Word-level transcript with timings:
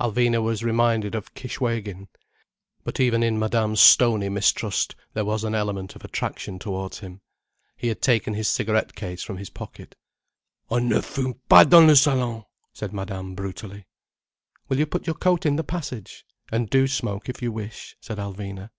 Alvina 0.00 0.42
was 0.42 0.64
reminded 0.64 1.14
of 1.14 1.34
Kishwégin. 1.34 2.08
But 2.82 2.98
even 2.98 3.22
in 3.22 3.38
Madame's 3.38 3.80
stony 3.80 4.28
mistrust 4.28 4.96
there 5.12 5.24
was 5.24 5.44
an 5.44 5.54
element 5.54 5.94
of 5.94 6.04
attraction 6.04 6.58
towards 6.58 6.98
him. 6.98 7.20
He 7.76 7.86
had 7.86 8.02
taken 8.02 8.34
his 8.34 8.48
cigarette 8.48 8.96
case 8.96 9.22
from 9.22 9.36
his 9.36 9.50
pocket. 9.50 9.94
"On 10.68 10.88
ne 10.88 11.00
fume 11.00 11.34
pas 11.48 11.64
dans 11.64 11.86
le 11.86 11.94
salon," 11.94 12.42
said 12.72 12.92
Madame 12.92 13.36
brutally. 13.36 13.86
"Will 14.68 14.80
you 14.80 14.86
put 14.86 15.06
your 15.06 15.14
coat 15.14 15.46
in 15.46 15.54
the 15.54 15.62
passage?—and 15.62 16.70
do 16.70 16.88
smoke 16.88 17.28
if 17.28 17.40
you 17.40 17.52
wish," 17.52 17.96
said 18.00 18.18
Alvina. 18.18 18.70